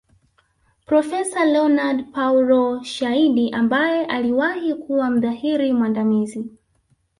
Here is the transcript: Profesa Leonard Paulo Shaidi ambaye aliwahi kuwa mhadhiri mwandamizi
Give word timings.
Profesa 0.87 1.45
Leonard 1.45 1.99
Paulo 2.11 2.81
Shaidi 2.83 3.51
ambaye 3.53 4.05
aliwahi 4.05 4.75
kuwa 4.75 5.09
mhadhiri 5.09 5.73
mwandamizi 5.73 6.45